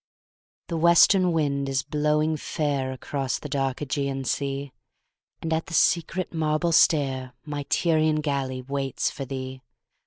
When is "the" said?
0.69-0.77, 3.39-3.47, 5.67-5.75